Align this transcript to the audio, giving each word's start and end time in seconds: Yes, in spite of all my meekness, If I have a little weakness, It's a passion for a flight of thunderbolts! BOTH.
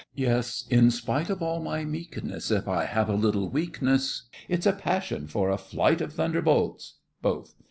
Yes, 0.15 0.65
in 0.71 0.89
spite 0.89 1.29
of 1.29 1.43
all 1.43 1.61
my 1.61 1.85
meekness, 1.85 2.49
If 2.49 2.67
I 2.67 2.85
have 2.85 3.07
a 3.07 3.13
little 3.13 3.49
weakness, 3.51 4.23
It's 4.49 4.65
a 4.65 4.73
passion 4.73 5.27
for 5.27 5.51
a 5.51 5.59
flight 5.59 6.01
of 6.01 6.13
thunderbolts! 6.13 6.95
BOTH. 7.21 7.53